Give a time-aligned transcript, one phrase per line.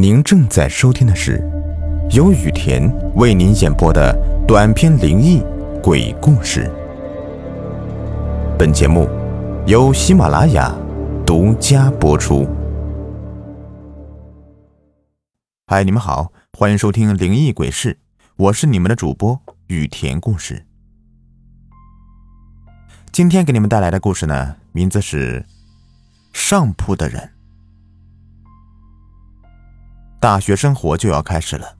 [0.00, 1.38] 您正在收听的是
[2.12, 4.16] 由雨田为您演播的
[4.48, 5.42] 短篇灵异
[5.82, 6.70] 鬼故事。
[8.58, 9.06] 本节目
[9.66, 10.74] 由喜马拉雅
[11.26, 12.48] 独家播出。
[15.66, 17.98] 嗨，你们好，欢迎收听灵异鬼事，
[18.36, 20.64] 我是你们的主播雨田故事。
[23.12, 25.40] 今天给你们带来的故事呢，名字是
[26.32, 27.20] 《上铺的人》。
[30.20, 31.78] 大学生活就要开始了，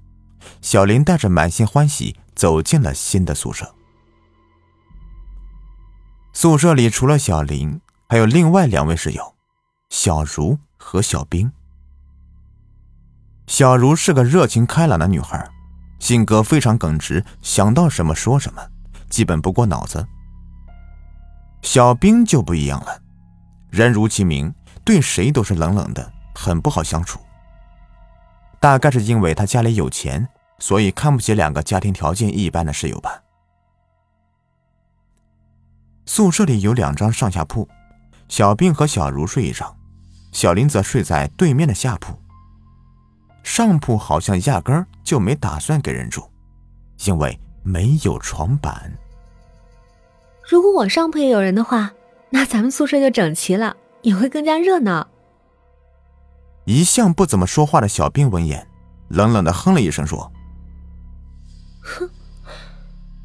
[0.63, 3.75] 小林带着满心欢喜走进了新的宿舍。
[6.33, 9.35] 宿舍里除了小林，还有另外两位室友，
[9.91, 11.53] 小茹和小冰。
[13.47, 15.47] 小茹是个热情开朗的女孩，
[15.99, 18.67] 性格非常耿直，想到什么说什么，
[19.11, 20.07] 基本不过脑子。
[21.61, 23.03] 小冰就不一样了，
[23.69, 27.21] 人如其名，对谁都是冷冷的，很不好相处。
[28.61, 30.29] 大概是因为他家里有钱，
[30.59, 33.23] 所以看不起两个家庭条件一般的室友吧。
[36.05, 37.67] 宿舍里有两张上下铺，
[38.29, 39.75] 小兵和小茹睡一张，
[40.31, 42.15] 小林则睡在对面的下铺。
[43.43, 46.29] 上铺好像压根儿就没打算给人住，
[47.07, 48.93] 因为没有床板。
[50.47, 51.93] 如果我上铺也有人的话，
[52.29, 55.09] 那咱们宿舍就整齐了，也会更加热闹。
[56.65, 58.67] 一向不怎么说话的小兵闻言，
[59.09, 60.31] 冷冷的哼了一声，说
[61.83, 62.09] ：“哼，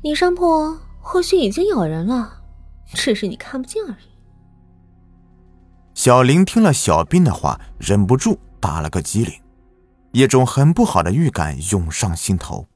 [0.04, 2.42] 你山坡或许已经有人了，
[2.94, 4.10] 只是你看不见而已。”
[5.94, 9.34] 小林听了小兵的话，忍不住打了个激灵，
[10.12, 12.68] 一种很不好的预感涌上心头。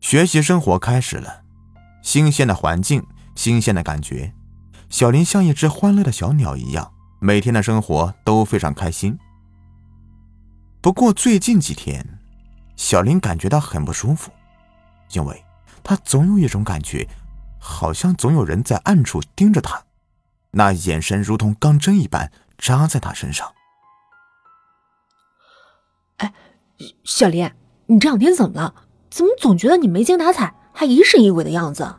[0.00, 1.42] 学习生活开始了，
[2.02, 4.32] 新鲜的环境，新鲜的感觉，
[4.88, 6.92] 小林像一只欢乐的小鸟一样。
[7.22, 9.18] 每天的生活都非常开心。
[10.80, 12.18] 不过最近几天，
[12.76, 14.32] 小林感觉到很不舒服，
[15.12, 15.44] 因为
[15.82, 17.06] 他总有一种感觉，
[17.60, 19.84] 好像总有人在暗处盯着他，
[20.52, 23.52] 那眼神如同钢针一般扎在他身上。
[26.16, 26.32] 哎，
[27.04, 27.50] 小林，
[27.84, 28.74] 你这两天怎么了？
[29.10, 31.96] 怎么总觉得你没精打采，还疑神疑鬼的样子？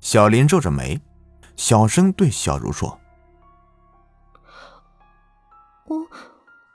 [0.00, 1.00] 小林皱着眉，
[1.56, 3.00] 小声对小茹说。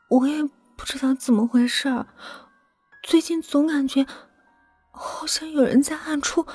[0.09, 0.44] 我也
[0.75, 2.06] 不知道怎么回事，
[3.03, 4.06] 最近总感觉
[4.91, 6.45] 好像有人在暗处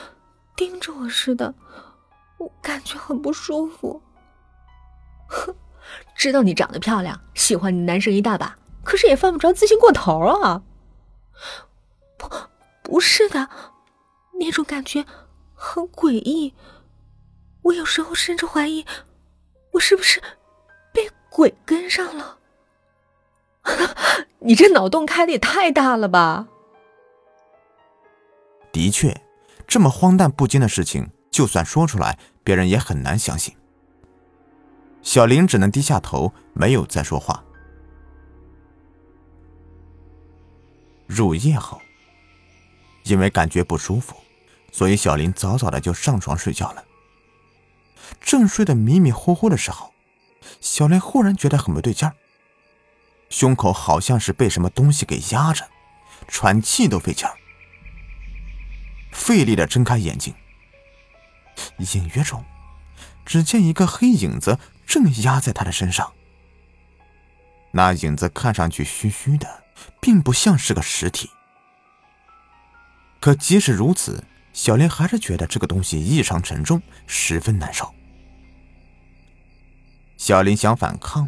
[0.57, 1.55] 盯着我似的，
[2.39, 4.03] 我感觉很不舒服。
[5.29, 5.55] 哼，
[6.17, 10.63] 知道你长得漂亮，喜欢你男生一大把，可是也犯不着自信过头啊。
[12.19, 12.31] 不，
[12.83, 13.51] 不是的，
[14.41, 15.05] 那种感觉
[15.55, 16.55] 很诡异，
[17.63, 18.87] 我有时候甚至怀疑
[19.73, 20.23] 我是不是
[20.93, 22.39] 被鬼跟上了。
[24.41, 26.49] 你这脑洞开的也太大了吧！
[28.73, 29.23] 的确，
[29.67, 33.55] 这么荒诞不经的事情，就算说出来，别人也很难相信。
[35.03, 37.45] 小林只能低下头，没有再说话。
[41.07, 41.81] 入夜后，
[43.05, 44.17] 因为感觉不舒服，
[44.71, 46.85] 所以小林早早的就上床睡觉了。
[48.21, 49.93] 正睡得迷迷糊糊的时候，
[50.61, 52.15] 小林忽然觉得很不对劲儿。
[53.33, 55.67] 胸口好像是被什么东西给压着，
[56.29, 57.35] 喘气都费劲儿，
[59.11, 60.35] 费力的睁开眼睛。
[61.79, 62.45] 隐约中，
[63.25, 66.13] 只见一个黑影子正压在他的身上。
[67.71, 69.65] 那影子看上去虚虚的，
[69.99, 71.31] 并不像是个实体。
[73.19, 74.23] 可即使如此，
[74.53, 77.95] 小林还是觉得这个东西异常沉重，十分难受。
[80.19, 81.27] 小林想反抗。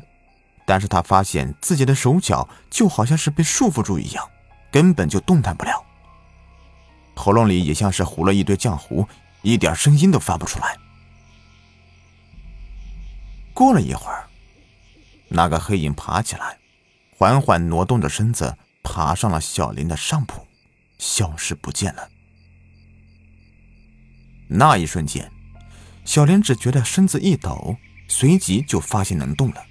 [0.64, 4.28] 但是他发现自己的手脚就好像是被束缚住一样，
[4.70, 5.84] 根本就动弹不了。
[7.14, 9.06] 喉咙里也像是糊了一堆浆糊，
[9.42, 10.76] 一点声音都发不出来。
[13.52, 14.25] 过了一会儿，
[15.28, 16.58] 那个黑影爬起来，
[17.17, 20.44] 缓缓挪动着身子，爬上了小林的上铺，
[20.99, 22.08] 消失不见了。
[24.49, 25.31] 那一瞬间，
[26.05, 27.76] 小林只觉得身子一抖，
[28.08, 29.64] 随即就发现能动了。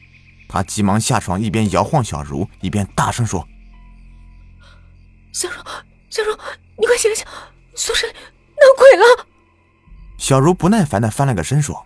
[0.53, 3.47] 他急忙下床，一边摇晃小茹，一边大声说
[5.33, 5.55] ：“小茹，
[6.11, 6.31] 小茹，
[6.77, 7.25] 你快醒醒，
[7.73, 9.25] 宿舍里闹鬼了！”
[10.19, 11.83] 小茹不耐烦的翻了个身，说：“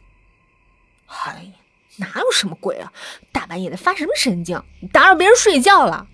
[1.08, 1.50] 哎，
[1.96, 2.92] 哪有什么鬼啊？
[3.32, 4.62] 大半夜的发什么神经？
[4.92, 6.06] 打扰别人睡觉了。”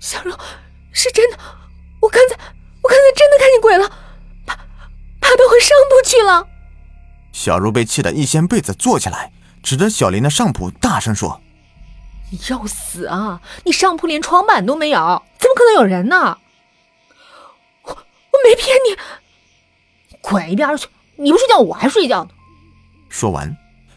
[0.00, 0.36] 小茹，
[0.90, 1.38] 是真的，
[2.00, 3.88] 我刚才，我刚才真的看见鬼了，
[4.44, 4.56] 爬，
[5.20, 6.48] 爬到我上铺去了。
[7.30, 9.30] 小茹被气得一掀被子坐起来。
[9.62, 11.40] 指着小林的上铺，大声说
[12.30, 13.40] ：“你要死啊！
[13.64, 16.38] 你上铺连床板都没有，怎么可能有人呢？
[17.82, 20.88] 我我没骗你，滚一边去！
[21.16, 22.30] 你不睡觉，我还睡觉呢。
[23.08, 23.56] 说完，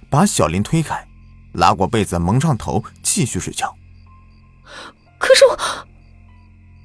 [0.10, 1.07] 把小林推开，
[1.54, 3.74] 拉过被子蒙上头，继续睡觉。
[5.18, 5.57] 可是我，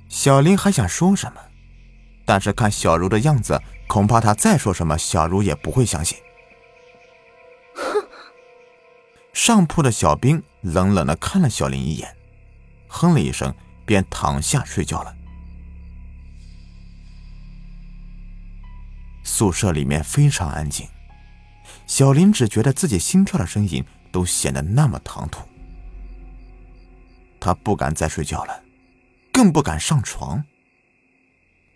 [0.09, 1.41] 小林还想说什么，
[2.25, 6.17] 但是看小茹的样子，恐怕他再说什么，小茹也不会相信。
[9.39, 12.13] 上铺的小兵冷冷的看了小林一眼，
[12.89, 13.55] 哼了一声，
[13.87, 15.15] 便躺下睡觉了。
[19.23, 20.89] 宿舍里面非常安静，
[21.87, 25.47] 小林只觉得自己心跳的声音都显得那么唐突。
[27.39, 28.65] 他不敢再睡觉了，
[29.33, 30.45] 更不敢上床。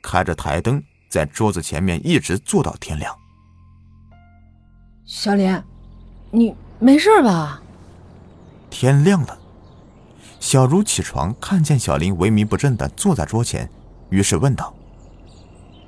[0.03, 3.17] 开着台灯，在桌子前面一直坐到天亮。
[5.07, 5.63] 小林，
[6.33, 6.57] 你。
[6.83, 7.63] 没事吧？
[8.69, 9.39] 天亮了，
[10.41, 13.71] 小茹起床，看见小林萎靡不振的坐在桌前，
[14.11, 14.75] 于是问道。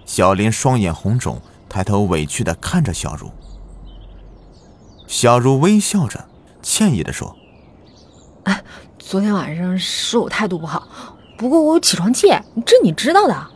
[0.06, 3.28] 小林双眼红肿，抬头委屈的看着小茹。
[5.08, 6.28] 小茹微笑着，
[6.62, 7.34] 歉意的说
[8.46, 8.62] ：“哎，
[8.96, 10.86] 昨天晚上是我态度不好，
[11.36, 12.28] 不过我有起床气，
[12.64, 13.48] 这你知道的。”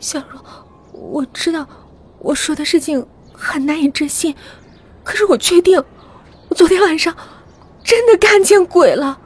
[0.00, 0.38] 小茹，
[0.94, 1.68] 我知道
[2.20, 3.06] 我说的事情。
[3.40, 4.36] 很难以置信，
[5.02, 5.82] 可是我确定，
[6.48, 7.16] 我昨天晚上
[7.82, 9.18] 真的看见鬼了。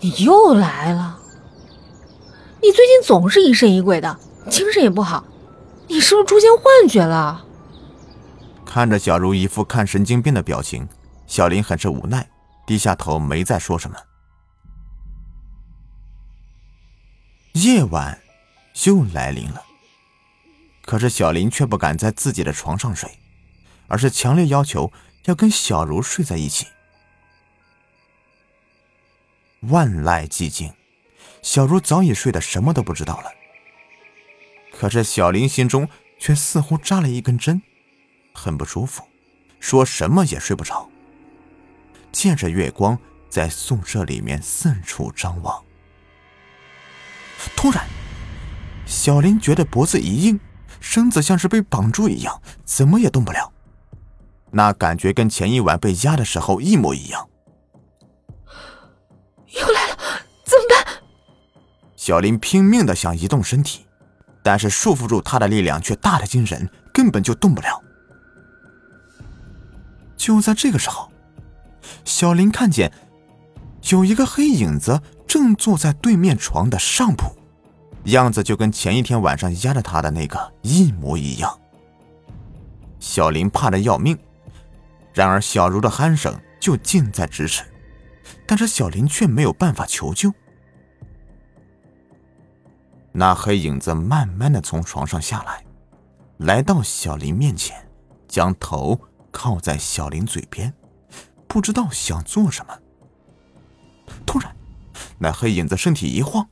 [0.00, 1.18] 你又来了，
[2.60, 4.18] 你最近总是疑神疑鬼的，
[4.50, 5.24] 精神也不好，
[5.88, 7.44] 你是不是出现幻觉了？
[8.66, 10.88] 看着小茹一副看神经病的表情，
[11.26, 12.28] 小林很是无奈，
[12.66, 13.96] 低下头没再说什么。
[17.52, 18.20] 夜晚
[18.84, 19.62] 又来临了。
[20.84, 23.10] 可是小林却不敢在自己的床上睡，
[23.88, 24.92] 而是强烈要求
[25.24, 26.66] 要跟小茹睡在一起。
[29.60, 30.72] 万籁寂静，
[31.40, 33.30] 小茹早已睡得什么都不知道了。
[34.70, 35.88] 可是小林心中
[36.18, 37.62] 却似乎扎了一根针，
[38.34, 39.02] 很不舒服，
[39.60, 40.90] 说什么也睡不着。
[42.12, 42.98] 借着月光，
[43.30, 45.64] 在宿舍里面四处张望。
[47.56, 47.86] 突然，
[48.84, 50.38] 小林觉得脖子一硬。
[50.80, 53.52] 身子像是被绑住一样，怎么也动不了。
[54.50, 57.28] 那感觉跟前一晚被压的时候一模一样。
[59.48, 59.96] 又来了，
[60.44, 61.02] 怎么办？
[61.96, 63.86] 小林拼命的想移动身体，
[64.42, 67.82] 但是束缚住他的力量却大的惊人，根本就动不了。
[70.16, 71.10] 就在这个时候，
[72.04, 72.92] 小林看见
[73.90, 77.36] 有一个黑影子正坐在对面床的上铺。
[78.04, 81.60] 样子就跟前一天晚上压着他的那个一模一样。
[83.00, 84.18] 小林怕的要命，
[85.12, 87.64] 然而小茹的鼾声就近在咫尺，
[88.46, 90.32] 但是小林却没有办法求救。
[93.12, 95.64] 那黑影子慢慢的从床上下来，
[96.38, 97.76] 来到小林面前，
[98.26, 98.98] 将头
[99.30, 100.72] 靠在小林嘴边，
[101.46, 102.78] 不知道想做什么。
[104.26, 104.54] 突然，
[105.18, 106.46] 那黑影子身体一晃。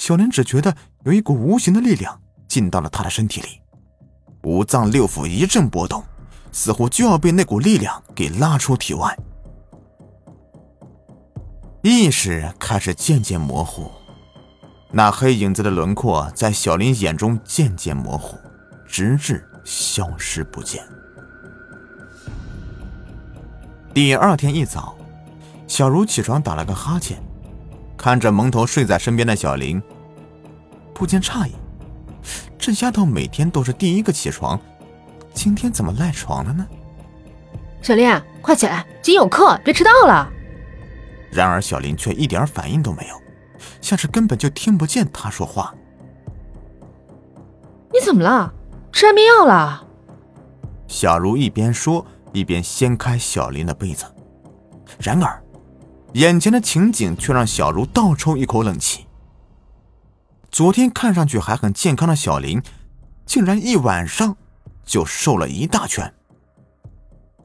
[0.00, 0.74] 小林只觉得
[1.04, 2.18] 有一股无形的力量
[2.48, 3.60] 进到了他的身体里，
[4.44, 6.02] 五脏六腑一阵波动，
[6.50, 9.14] 似乎就要被那股力量给拉出体外。
[11.82, 13.90] 意识开始渐渐模糊，
[14.90, 18.38] 那黑影子的轮廓在小林眼中渐渐模糊，
[18.88, 20.82] 直至消失不见。
[23.92, 24.96] 第二天一早，
[25.66, 27.22] 小茹起床打了个哈欠。
[28.00, 29.78] 看着蒙头睡在身边的小林，
[30.94, 31.52] 不禁诧异：
[32.58, 34.58] 这丫头每天都是第一个起床，
[35.34, 36.66] 今天怎么赖床了呢？
[37.82, 40.26] 小林，快起来，今有课，别迟到了。
[41.30, 43.14] 然而小林却一点反应都没有，
[43.82, 45.74] 像是根本就听不见他说话。
[47.92, 48.50] 你怎么了？
[48.92, 49.86] 吃安眠药了？
[50.88, 54.06] 小茹一边说，一边掀开小林的被子，
[54.98, 55.38] 然而。
[56.14, 59.06] 眼前的情景却让小茹倒抽一口冷气。
[60.50, 62.60] 昨天看上去还很健康的小林，
[63.24, 64.36] 竟然一晚上
[64.84, 66.12] 就瘦了一大圈，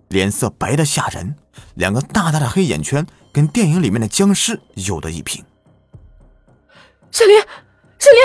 [0.09, 1.35] 脸色白的吓人，
[1.75, 5.43] 两个大大的黑眼圈跟电影里面的僵尸有的一拼。
[7.11, 8.19] 小林，小林，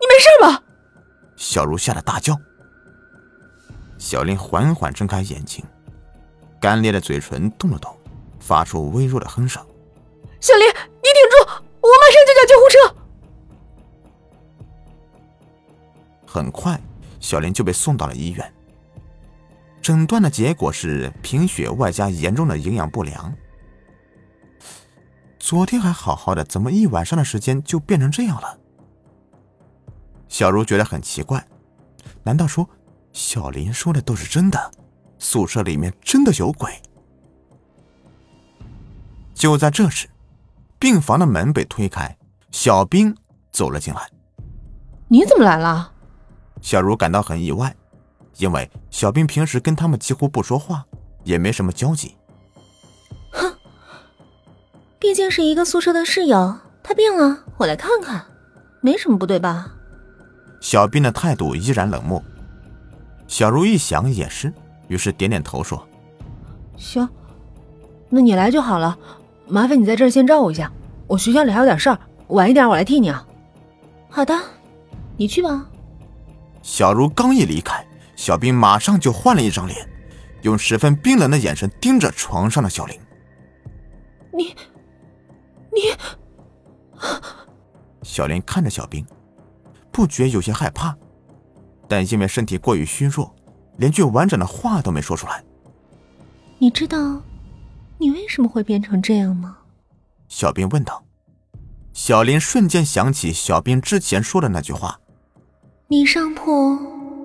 [0.00, 0.62] 你没事吧？
[1.36, 2.36] 小茹吓得大叫。
[3.98, 5.64] 小林缓缓睁开眼睛，
[6.60, 7.96] 干裂的嘴唇动了动，
[8.40, 9.65] 发出微弱的哼声。
[10.46, 11.36] 小林，你顶住，
[11.80, 12.78] 我马上就叫救护车。
[16.24, 16.80] 很快，
[17.18, 18.54] 小林就被送到了医院。
[19.82, 23.34] 诊断的结果是贫血外加严重的营养不良。
[25.40, 28.56] 昨天还好好的，怎么一晚上的时间就变成这样了？
[30.28, 31.44] 小茹觉得很奇怪，
[32.22, 32.70] 难道说
[33.12, 34.70] 小林说的都是真的？
[35.18, 36.80] 宿舍里面真的有鬼？
[39.34, 40.08] 就在这时，
[40.78, 42.16] 病房的门被推开，
[42.50, 43.14] 小兵
[43.50, 44.00] 走了进来。
[45.08, 45.92] 你怎么来了？
[46.60, 47.74] 小茹感到很意外，
[48.38, 50.84] 因为小兵平时跟他们几乎不说话，
[51.24, 52.16] 也没什么交集。
[53.32, 53.54] 哼，
[54.98, 58.24] 毕竟是一个宿舍的室友，他病了，我来看看，
[58.80, 59.72] 没什么不对吧？
[60.60, 62.22] 小兵的态度依然冷漠。
[63.28, 64.52] 小茹一想也是，
[64.88, 65.86] 于是点点头说
[66.76, 67.08] ：“行，
[68.08, 68.96] 那你来就好了。
[69.48, 70.70] 麻烦你在这儿先照顾一下，
[71.06, 71.98] 我学校里还有点事儿，
[72.28, 73.26] 晚一点我来替你啊。”
[74.10, 74.34] 好的，
[75.16, 75.66] 你去吧。
[76.62, 77.86] 小茹刚一离开，
[78.16, 79.88] 小兵马上就换了一张脸，
[80.42, 82.98] 用十分冰冷的眼神盯着床上的小林。
[84.32, 84.54] 你，
[85.72, 85.92] 你……
[88.02, 89.04] 小林看着小兵。
[89.92, 90.94] 不觉有些害怕，
[91.88, 93.34] 但因为身体过于虚弱，
[93.78, 95.42] 连句完整的话都没说出来。
[96.58, 97.20] 你知道
[97.98, 99.58] 你为什么会变成这样吗？
[100.28, 101.04] 小兵问道。
[101.92, 105.00] 小林瞬间想起小兵之前说的那句话
[105.88, 106.76] ：“你上铺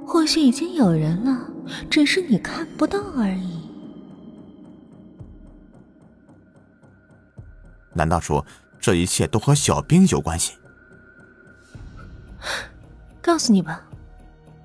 [0.08, 1.52] 或许已经有人了，
[1.90, 3.70] 只是你看不到而已。”
[7.94, 8.46] 难道说
[8.80, 10.54] 这一切都和小兵有关系？
[13.22, 13.84] 告诉你吧，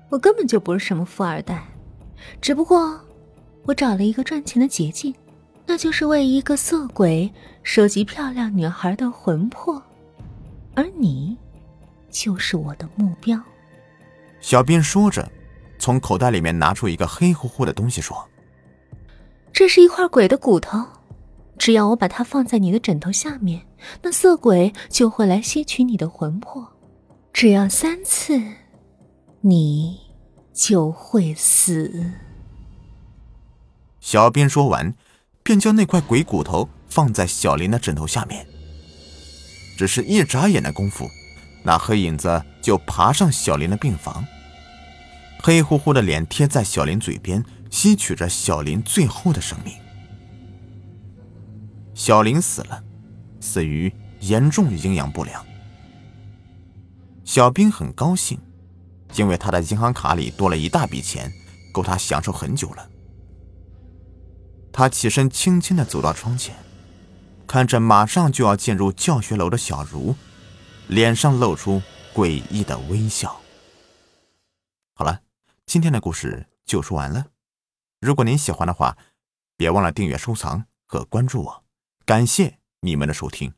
[0.09, 1.67] 我根本就不是什么富二代，
[2.39, 2.97] 只不过
[3.65, 5.13] 我找了一个赚钱的捷径，
[5.67, 7.31] 那就是为一个色鬼
[7.61, 9.83] 收集漂亮女孩的魂魄，
[10.73, 11.37] 而你
[12.09, 13.37] 就是我的目标。
[14.39, 15.29] 小兵说着，
[15.77, 18.27] 从口袋里面拿出一个黑乎乎的东西，说
[19.51, 20.85] ：“这是一块鬼的骨头，
[21.57, 23.67] 只要我把它放在你的枕头下面，
[24.01, 26.65] 那色鬼就会来吸取你的魂魄。”
[27.33, 28.41] 只要三次，
[29.41, 29.99] 你
[30.53, 32.13] 就会死。
[33.99, 34.95] 小兵说完，
[35.47, 38.45] 便将那块鬼骨头放在小林的枕头下面。
[39.77, 41.09] 只是一眨眼的功夫，
[41.63, 44.25] 那黑影子就爬上小林的病房，
[45.41, 49.73] 黑乎乎的脸贴在小林嘴边，吸取着小林最后的生命。
[51.93, 52.83] 小林死了，
[53.39, 53.89] 死于
[54.19, 55.45] 严重营养不良。
[57.23, 58.37] 小兵很高兴，
[59.15, 61.31] 因为他的银行卡里多了一大笔钱，
[61.71, 62.89] 够他享受很久了。
[64.77, 66.55] 他起身，轻轻的走到窗前，
[67.47, 70.15] 看着马上就要进入教学楼的小茹，
[70.85, 71.81] 脸上露出
[72.13, 73.41] 诡异的微笑。
[74.93, 75.21] 好了，
[75.65, 77.25] 今天的故事就说完了。
[77.99, 78.95] 如果您喜欢的话，
[79.55, 81.63] 别忘了订阅、收藏和关注我。
[82.05, 83.51] 感谢你们的收听。